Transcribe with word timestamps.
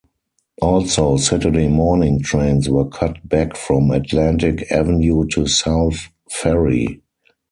Also, 0.63 1.15
Saturday 1.17 1.67
morning 1.67 2.23
trains 2.23 2.67
were 2.67 2.87
cut 2.89 3.19
back 3.29 3.55
from 3.55 3.91
Atlantic 3.91 4.71
Avenue 4.71 5.27
to 5.27 5.45
South 5.45 6.07
Ferry. 6.27 7.03